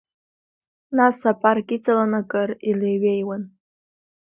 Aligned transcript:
Нас 0.95 1.17
апарк 1.31 1.67
иҵаланы 1.75 2.17
акыр 2.21 2.49
илеиҩеиуан. 2.69 3.43